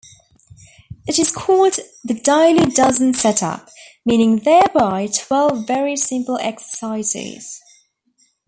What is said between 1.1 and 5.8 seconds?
is called the "daily dozen set-up", meaning thereby twelve